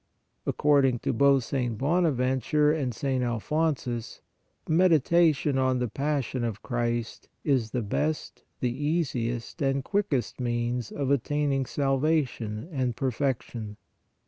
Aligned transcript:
According 0.47 0.97
to 1.01 1.13
both 1.13 1.43
St. 1.43 1.77
Bonaventure 1.77 2.71
and 2.71 2.91
St. 2.91 3.23
Alphon 3.23 3.77
sus, 3.77 4.21
meditation 4.67 5.59
on 5.59 5.77
the 5.77 5.87
passion 5.87 6.43
of 6.43 6.63
Christ 6.63 7.29
is 7.43 7.69
the 7.69 7.83
best, 7.83 8.43
the 8.61 8.75
easiest 8.75 9.61
and 9.61 9.83
quickest 9.83 10.39
means 10.39 10.91
of 10.91 11.11
attaining 11.11 11.67
salvation 11.67 12.67
and 12.71 12.95
perfection. 12.95 13.77